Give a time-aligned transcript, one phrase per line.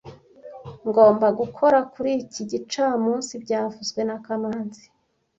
[0.87, 4.83] Ngomba gukora kuri iki gicamunsi byavuzwe na kamanzi